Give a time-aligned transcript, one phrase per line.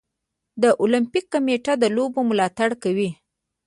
[0.61, 3.09] د المپیک کمیټه د لوبو ملاتړ کوي.